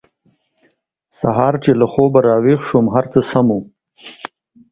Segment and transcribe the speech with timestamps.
[1.19, 3.61] سهار چې له خوبه راویښ شوم هر څه سم وو